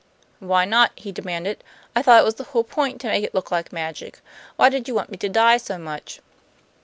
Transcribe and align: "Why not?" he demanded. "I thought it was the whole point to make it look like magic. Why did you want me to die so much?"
"Why 0.39 0.65
not?" 0.65 0.93
he 0.95 1.11
demanded. 1.11 1.63
"I 1.95 2.01
thought 2.01 2.21
it 2.21 2.25
was 2.25 2.33
the 2.33 2.43
whole 2.45 2.63
point 2.63 2.99
to 3.01 3.07
make 3.07 3.23
it 3.23 3.35
look 3.35 3.51
like 3.51 3.71
magic. 3.71 4.19
Why 4.55 4.67
did 4.69 4.87
you 4.87 4.95
want 4.95 5.11
me 5.11 5.17
to 5.17 5.29
die 5.29 5.57
so 5.57 5.77
much?" 5.77 6.21